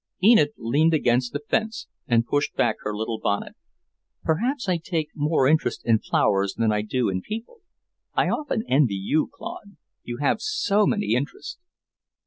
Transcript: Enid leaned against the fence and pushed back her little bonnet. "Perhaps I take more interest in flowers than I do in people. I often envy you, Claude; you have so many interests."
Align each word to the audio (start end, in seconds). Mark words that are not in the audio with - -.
Enid 0.23 0.53
leaned 0.57 0.95
against 0.95 1.31
the 1.31 1.43
fence 1.47 1.85
and 2.07 2.25
pushed 2.25 2.55
back 2.55 2.77
her 2.79 2.95
little 2.97 3.19
bonnet. 3.19 3.53
"Perhaps 4.23 4.67
I 4.67 4.77
take 4.77 5.09
more 5.13 5.47
interest 5.47 5.83
in 5.85 5.99
flowers 5.99 6.55
than 6.55 6.71
I 6.71 6.81
do 6.81 7.07
in 7.07 7.21
people. 7.21 7.59
I 8.15 8.27
often 8.27 8.63
envy 8.67 8.95
you, 8.95 9.29
Claude; 9.31 9.77
you 10.01 10.17
have 10.17 10.41
so 10.41 10.87
many 10.87 11.13
interests." 11.13 11.59